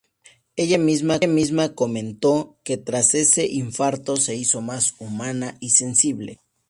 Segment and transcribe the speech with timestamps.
[0.55, 6.39] Ella misma comentó que tras ese infarto se hizo más humana y sensible.